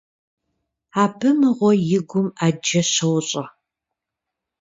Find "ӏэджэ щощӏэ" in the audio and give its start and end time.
2.37-3.43